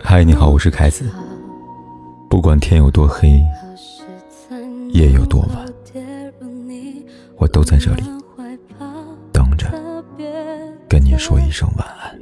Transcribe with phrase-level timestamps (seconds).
[0.00, 1.04] 嗨，你好，我是凯子。
[2.30, 3.42] 不管天有多黑，
[4.90, 5.66] 夜有多晚，
[7.36, 8.04] 我都在这里
[9.32, 9.66] 等着
[10.88, 12.16] 跟你说一声晚安。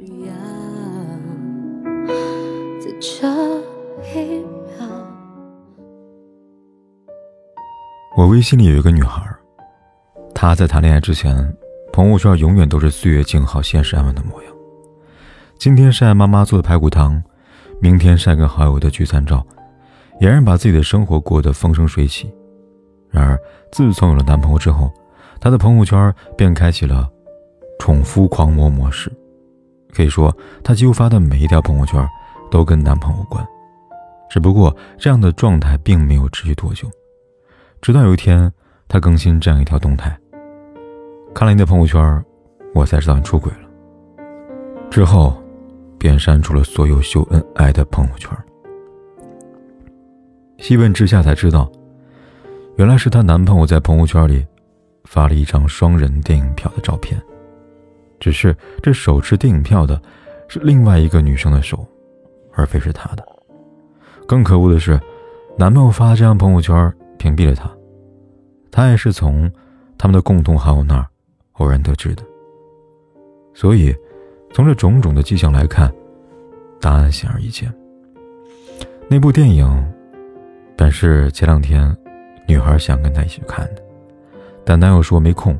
[8.16, 9.22] 我微信里有一个女孩，
[10.34, 11.54] 她在谈恋爱之前。
[11.94, 14.52] 朋友圈永远都是岁月静好、现实安稳的模样。
[15.56, 17.22] 今天晒妈妈做的排骨汤，
[17.80, 19.46] 明天晒跟好友的聚餐照，
[20.20, 22.28] 俨然把自己的生活过得风生水起。
[23.10, 23.38] 然而，
[23.70, 24.92] 自从有了男朋友之后，
[25.40, 27.08] 她的朋友圈便开启了
[27.78, 29.08] 宠夫狂魔模式。
[29.92, 32.04] 可以说，她几乎发的每一条朋友圈
[32.50, 33.46] 都跟男朋友有关。
[34.28, 36.90] 只不过，这样的状态并没有持续多久。
[37.80, 38.52] 直到有一天，
[38.88, 40.18] 她更新这样一条动态。
[41.34, 42.24] 看了你的朋友圈，
[42.72, 43.68] 我才知道你出轨了。
[44.88, 45.36] 之后，
[45.98, 48.30] 便删除了所有秀恩爱的朋友圈。
[50.58, 51.70] 细问之下才知道，
[52.76, 54.46] 原来是她男朋友在朋友圈里
[55.02, 57.20] 发了一张双人电影票的照片，
[58.20, 60.00] 只是这手持电影票的
[60.46, 61.84] 是另外一个女生的手，
[62.52, 63.26] 而非是他的。
[64.28, 65.00] 更可恶的是，
[65.58, 67.68] 男朋友发这张朋友圈屏蔽了他，
[68.70, 69.50] 他也是从
[69.98, 71.04] 他们的共同好友那儿。
[71.54, 72.22] 偶然得知的，
[73.54, 73.94] 所以
[74.52, 75.92] 从这种种的迹象来看，
[76.80, 77.72] 答案显而易见。
[79.08, 79.64] 那部电影
[80.76, 81.96] 本是前两天
[82.48, 83.82] 女孩想跟他一起看的，
[84.64, 85.56] 但男友说没空，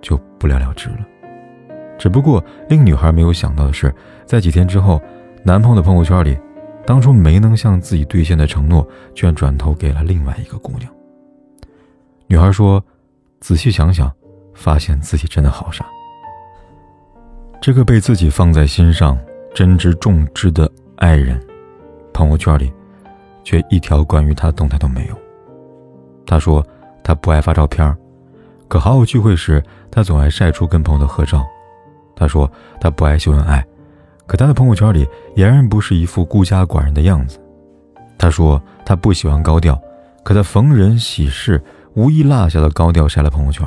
[0.00, 1.06] 就不了了之了。
[1.98, 5.00] 只不过令女孩没有想到的是，在几天之后，
[5.42, 6.38] 男朋友的朋友圈里，
[6.86, 10.90] 当初没能向自己兑现的承诺，居然转头给了另外一个姑娘。
[12.26, 12.82] 女孩说
[13.40, 14.10] ：“仔细想想。”
[14.54, 15.84] 发现自己真的好傻。
[17.60, 19.18] 这个被自己放在心上、
[19.54, 21.40] 珍之重之的爱人，
[22.12, 22.72] 朋友圈里
[23.42, 25.18] 却一条关于他的动态都没有。
[26.26, 26.66] 他说
[27.02, 27.96] 他不爱发照片，
[28.68, 31.44] 可好友聚会时，他总爱晒出跟朋友的合照。
[32.16, 32.50] 他说
[32.80, 33.64] 他不爱秀恩爱，
[34.26, 35.06] 可他的朋友圈里
[35.36, 37.38] 俨然不是一副孤家寡人的样子。
[38.16, 39.80] 他说他不喜欢高调，
[40.22, 41.62] 可他逢人喜事
[41.94, 43.66] 无一落下的高调晒了朋友圈。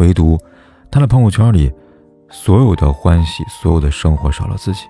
[0.00, 0.36] 唯独，
[0.90, 1.70] 他的朋友圈里，
[2.30, 4.86] 所有的欢喜，所有的生活少了自己。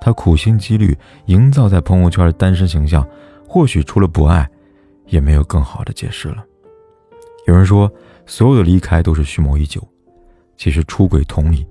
[0.00, 3.06] 他苦心积虑营造在朋友圈的单身形象，
[3.48, 4.48] 或许除了不爱，
[5.06, 6.44] 也没有更好的解释了。
[7.46, 7.90] 有人说，
[8.26, 9.80] 所有的离开都是蓄谋已久。
[10.56, 11.66] 其实出轨同理，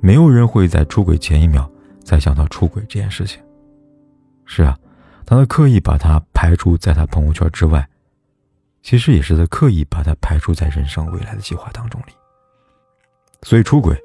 [0.00, 1.68] 没有人会在出轨前一秒
[2.04, 3.42] 再想到出轨这件事情。
[4.44, 4.76] 是啊，
[5.24, 7.88] 他刻意把他排除在他朋友圈之外。
[8.82, 12.12] 其实也是在刻意把他排除在人生未来的计划当中里，
[13.42, 13.96] 所以出轨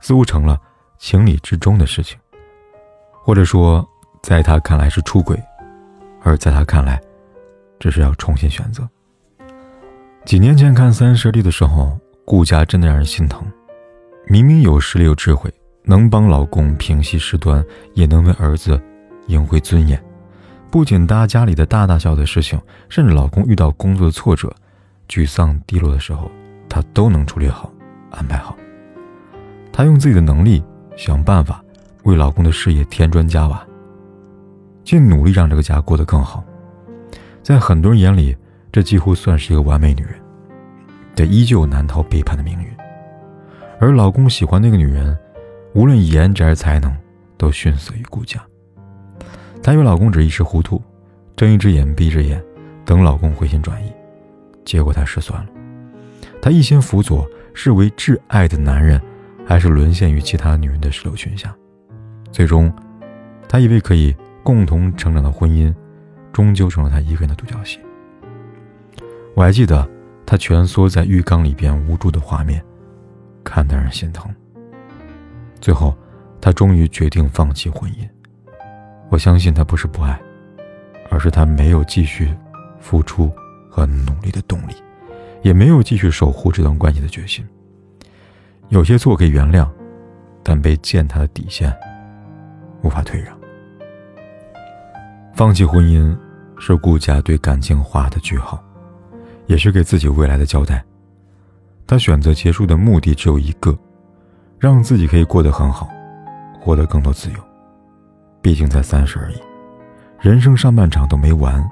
[0.00, 0.58] 似乎成了
[0.98, 2.18] 情理之中的事情，
[3.22, 3.86] 或者说，
[4.22, 5.40] 在他看来是出轨，
[6.22, 7.00] 而在他看来，
[7.78, 8.88] 这是要重新选择。
[10.24, 13.46] 几年前看《三十而立》的时候，顾家真的让人心疼，
[14.26, 15.52] 明明有实力有智慧，
[15.82, 18.80] 能帮老公平息事端，也能为儿子
[19.28, 20.02] 赢回尊严。
[20.70, 24.54] 不仅搭家里的大大小小的事情，甚至老公遇到工作的挫折、
[25.08, 26.30] 沮丧、低落的时候，
[26.68, 27.72] 她都能处理好、
[28.10, 28.56] 安排好。
[29.72, 30.62] 她用自己的能力
[30.96, 31.62] 想办法
[32.04, 33.66] 为老公的事业添砖加瓦，
[34.84, 36.44] 尽努力让这个家过得更好。
[37.42, 38.36] 在很多人眼里，
[38.70, 40.14] 这几乎算是一个完美女人，
[41.16, 42.68] 但依旧难逃背叛的命运。
[43.80, 45.18] 而老公喜欢那个女人，
[45.74, 46.96] 无论颜值还是才能，
[47.36, 48.40] 都逊色于顾家。
[49.62, 50.82] 她与老公只一时糊涂，
[51.36, 52.42] 睁一只眼闭一只眼，
[52.84, 53.92] 等老公回心转意，
[54.64, 55.50] 结果她失算了。
[56.40, 59.00] 她一心辅佐，视为挚爱的男人，
[59.46, 61.54] 还是沦陷于其他女人的石榴裙下。
[62.32, 62.72] 最终，
[63.48, 65.74] 她以为可以共同成长的婚姻，
[66.32, 67.78] 终究成了她一个人的独角戏。
[69.34, 69.86] 我还记得
[70.24, 72.64] 她蜷缩在浴缸里边无助的画面，
[73.44, 74.34] 看得让人心疼。
[75.60, 75.94] 最后，
[76.40, 78.08] 她终于决定放弃婚姻。
[79.10, 80.18] 我相信他不是不爱，
[81.10, 82.32] 而是他没有继续
[82.78, 83.30] 付出
[83.68, 84.74] 和努力的动力，
[85.42, 87.44] 也没有继续守护这段关系的决心。
[88.68, 89.68] 有些错可以原谅，
[90.44, 91.76] 但被践踏的底线
[92.82, 93.36] 无法退让。
[95.34, 96.16] 放弃婚姻
[96.58, 98.62] 是顾家对感情画的句号，
[99.46, 100.84] 也是给自己未来的交代。
[101.84, 103.76] 他选择结束的目的只有一个，
[104.56, 105.88] 让自己可以过得很好，
[106.60, 107.49] 获得更多自由。
[108.42, 109.36] 毕竟才三十而已，
[110.20, 111.62] 人生上半场都没完，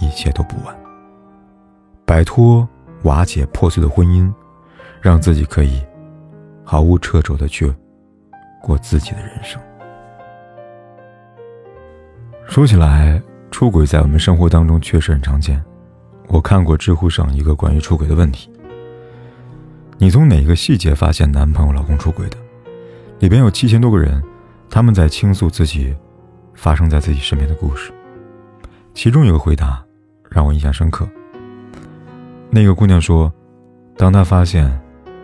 [0.00, 0.76] 一切都不晚。
[2.04, 2.68] 摆脱
[3.02, 4.32] 瓦解破碎的婚姻，
[5.00, 5.80] 让自己可以
[6.64, 7.72] 毫无掣肘的去
[8.60, 9.60] 过自己的人生。
[12.46, 15.62] 说起来，出轨在我们生活当中确实很常见。
[16.28, 18.50] 我看过知乎上一个关于出轨的问题：
[19.98, 22.36] 你从哪个细节发现男朋友、老公出轨的？
[23.20, 24.22] 里边有七千多个人，
[24.74, 25.94] 他们在倾诉自己
[26.54, 27.92] 发生在自己身边的故事。
[28.94, 29.84] 其中有个回答
[30.30, 31.06] 让我印象深刻。
[32.48, 33.30] 那个姑娘说，
[33.98, 34.80] 当她发现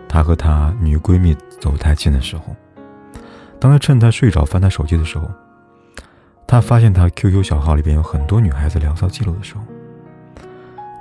[0.06, 2.54] 她和她女闺蜜走太近的时候，
[3.58, 5.26] 当她趁她睡着翻她手机的时候，
[6.46, 9.62] 她发现她 QQ 小号里边有很多女孩子聊骚记录的时候，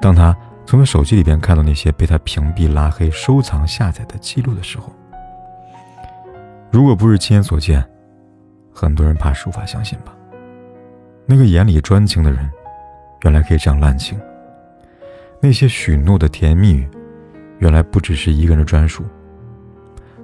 [0.01, 0.33] 当她
[0.65, 4.93] 从她手机里边看到那些被她屏蔽、拉黑、收藏、下载的记录的时候，
[6.71, 7.85] 如果不是亲眼所见，
[8.79, 10.15] 很多人怕是无法相信吧。
[11.25, 12.47] 那个眼里专情的人，
[13.23, 14.19] 原来可以这样滥情。
[15.41, 16.87] 那些许诺的甜言蜜语，
[17.57, 19.03] 原来不只是一个人的专属。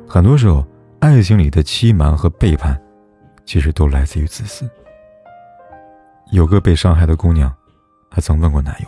[0.08, 0.64] 很多时候，
[1.00, 2.80] 爱情里的欺瞒和背叛，
[3.44, 4.70] 其实都来自于自私。
[6.32, 7.52] 有个被伤害的姑娘，
[8.12, 8.88] 她曾问过男友：“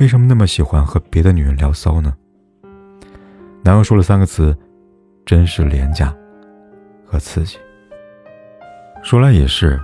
[0.00, 2.16] 为什么那么喜欢和别的女人聊骚呢？”
[3.62, 4.56] 男友说了三个字
[5.26, 6.14] ：“真是廉价
[7.04, 7.58] 和刺激。”
[9.04, 9.80] 说来也是。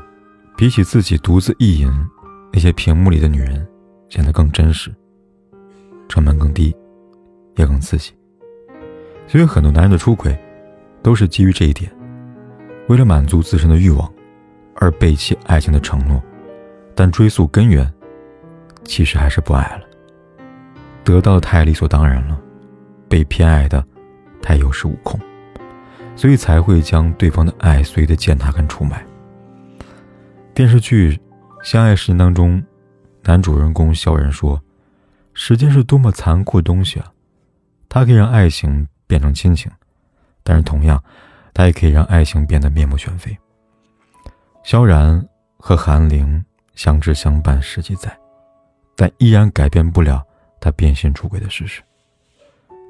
[0.56, 1.90] 比起自己独自意淫，
[2.52, 3.66] 那些屏幕里的女人
[4.10, 4.94] 显得更真实，
[6.06, 6.76] 成本更低，
[7.56, 8.12] 也更刺激。
[9.26, 10.38] 所以很多男人的出轨，
[11.02, 11.90] 都是基于这一点，
[12.88, 14.12] 为了满足自身的欲望，
[14.74, 16.22] 而背弃爱情的承诺。
[16.94, 17.90] 但追溯根源，
[18.84, 19.82] 其实还是不爱了。
[21.04, 22.38] 得到的太理所当然了，
[23.08, 23.82] 被偏爱的
[24.42, 25.18] 太有恃无恐，
[26.16, 29.04] 所以才会将对方的爱随意的践踏跟出卖。
[30.54, 31.12] 电视剧
[31.62, 32.62] 《相爱十年》当中，
[33.22, 34.60] 男主人公萧然说
[35.32, 37.12] ：“时间是多么残酷的东西啊！
[37.88, 39.70] 它可以让爱情变成亲情，
[40.42, 41.02] 但是同样，
[41.54, 43.36] 它也可以让爱情变得面目全非。”
[44.62, 45.26] 萧然
[45.56, 48.14] 和韩玲相知相伴十几载，
[48.94, 50.22] 但依然改变不了
[50.60, 51.80] 他变心出轨的事实。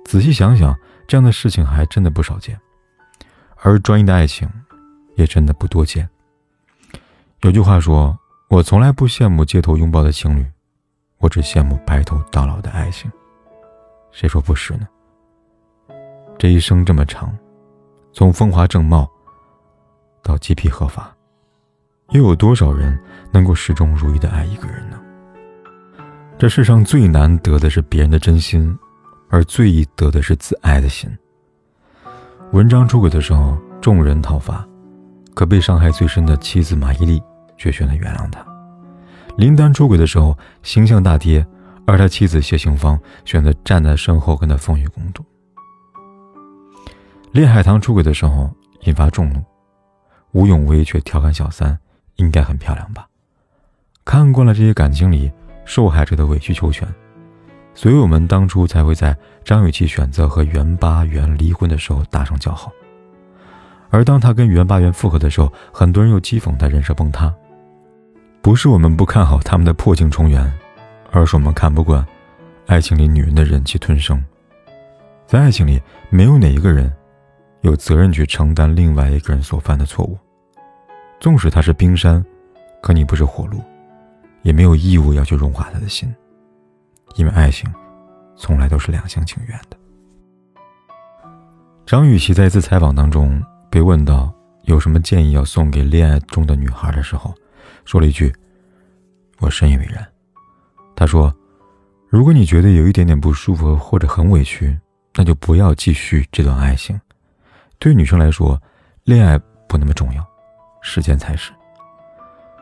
[0.04, 0.76] 仔细想想，
[1.06, 2.58] 这样的事情还真的不少见，
[3.62, 4.48] 而专一的爱情，
[5.16, 6.08] 也真的不多见。
[7.42, 8.18] 有句话说
[8.48, 10.46] ：“我从来不羡慕街头拥抱的情侣，
[11.18, 13.10] 我只羡慕白头到老的爱情。”
[14.12, 14.88] 谁说不是呢？
[16.38, 17.36] 这一生这么长，
[18.12, 19.08] 从风华正茂
[20.22, 21.14] 到鸡皮鹤发，
[22.10, 22.98] 又有多少人
[23.30, 24.98] 能够始终如一的爱一个人呢？
[26.38, 28.76] 这世上最难得的是别人的真心，
[29.28, 31.10] 而最易得的是自爱的心。
[32.52, 34.66] 文章出轨的时候，众人讨伐，
[35.34, 37.22] 可被伤害最深的妻子马伊琍。
[37.60, 38.42] 却选择原谅他。
[39.36, 41.46] 林丹出轨的时候形象大跌，
[41.86, 45.22] 而他妻子谢杏芳选择站在身后跟他风雨共度。
[47.32, 48.50] 烈海棠出轨的时候
[48.84, 49.44] 引发众怒，
[50.32, 51.78] 吴永威却调侃小三
[52.16, 53.06] 应该很漂亮吧？
[54.06, 55.30] 看惯了这些感情里
[55.66, 56.88] 受害者的委曲求全，
[57.74, 62.70] 所以我们当初才会在张雨绮选择和袁巴元离婚的时候大声叫好，
[63.88, 67.32] 而当他跟袁巴元复合的时候，很多人又讥讽他人设崩塌。
[68.42, 70.52] 不是我们不看好他们的破镜重圆，
[71.10, 72.04] 而是我们看不惯
[72.66, 74.22] 爱情里女人的忍气吞声。
[75.26, 76.92] 在爱情里，没有哪一个人
[77.60, 80.18] 有责任去承担另外一个人所犯的错误。
[81.20, 82.24] 纵使他是冰山，
[82.82, 83.62] 可你不是火炉，
[84.42, 86.12] 也没有义务要去融化他的心。
[87.16, 87.72] 因为爱情，
[88.36, 89.76] 从来都是两厢情愿的。
[91.86, 97.34] 张雨绮在一次采访当中被问到有什么建议要送给恋爱中的女孩的时候。
[97.84, 98.32] 说了一句
[99.40, 100.06] ：“我深以为然。”
[100.94, 101.34] 他说
[102.08, 104.78] ：“如果你觉得有一点点不舒服或者很委屈，
[105.14, 107.00] 那就不要继续这段爱情。
[107.78, 108.60] 对于女生来说，
[109.04, 109.36] 恋爱
[109.66, 110.24] 不那么重要，
[110.82, 111.50] 时间才是。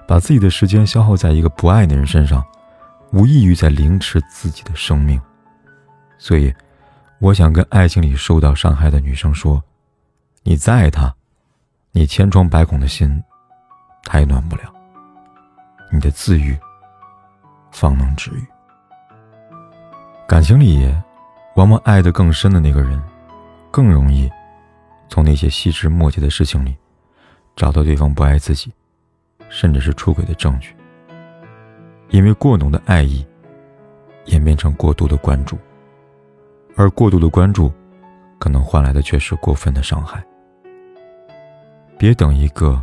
[0.06, 2.42] 把自己的时间消耗在一个不爱的人身上，
[3.12, 5.20] 无异于在凌迟自己的生命。
[6.18, 6.52] 所以，
[7.20, 9.62] 我想跟爱情里受到伤害的女生说：
[10.42, 11.14] 你再爱他，
[11.92, 13.22] 你千疮百孔的心，
[14.04, 14.62] 他也暖不了。”
[15.90, 16.54] 你的自愈，
[17.70, 18.46] 方能治愈。
[20.26, 20.94] 感情里，
[21.56, 23.02] 往往爱得更深的那个人，
[23.70, 24.30] 更容易
[25.08, 26.76] 从那些细枝末节的事情里，
[27.56, 28.70] 找到对方不爱自己，
[29.48, 30.76] 甚至是出轨的证据。
[32.10, 33.26] 因为过浓的爱意，
[34.26, 35.58] 演变成过度的关注，
[36.76, 37.72] 而过度的关注，
[38.38, 40.24] 可能换来的却是过分的伤害。
[41.98, 42.80] 别等一个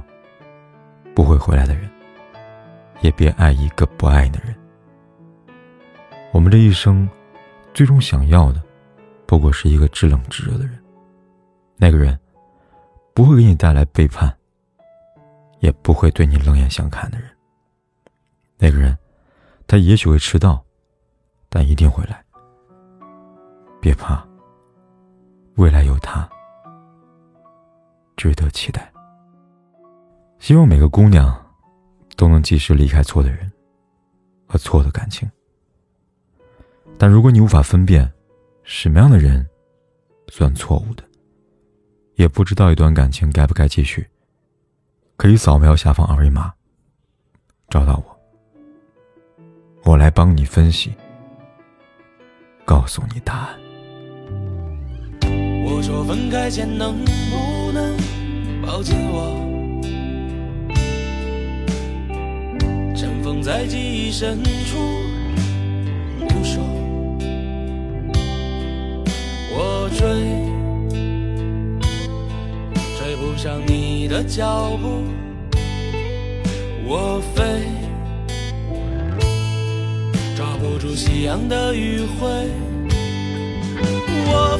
[1.14, 1.90] 不会回来的人。
[3.02, 4.56] 也别爱一个不爱你的人。
[6.32, 7.08] 我们这一生，
[7.74, 8.64] 最终想要的，
[9.28, 10.82] 不过是一个知冷知热的人。
[11.76, 12.18] 那个人，
[13.14, 14.34] 不会给你带来背叛，
[15.60, 17.30] 也不会对你冷眼相看的人。
[18.58, 18.98] 那个人，
[19.68, 20.64] 他也许会迟到，
[21.50, 22.24] 但一定会来。
[23.82, 24.26] 别怕，
[25.56, 26.28] 未来有他，
[28.16, 28.92] 值得期待。
[30.40, 31.36] 希望每个姑娘
[32.16, 33.52] 都能及时离开错的人
[34.48, 35.30] 和错的感情。
[36.98, 38.12] 但如果你无法分辨
[38.64, 39.48] 什么样的人
[40.30, 41.04] 算错误的，
[42.16, 44.08] 也不知道一段感情该不该继续，
[45.18, 46.54] 可以扫描下方二维码
[47.70, 48.15] 找到我，
[49.86, 50.96] 我来帮你分析，
[52.66, 53.56] 告诉你答案。
[55.64, 57.96] 我说分开前能不能
[58.66, 59.46] 抱紧我？
[62.96, 64.80] 尘封在记忆深处
[66.20, 66.64] 不说，
[69.52, 70.00] 我追
[72.98, 75.04] 追不上你的脚步，
[76.88, 77.44] 我飞
[80.86, 82.48] 住夕阳的余晖，
[84.28, 84.60] 我